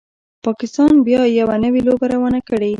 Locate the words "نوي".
1.63-1.81